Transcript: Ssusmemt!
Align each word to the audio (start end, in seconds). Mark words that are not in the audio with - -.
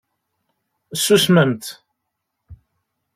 Ssusmemt! 0.97 1.65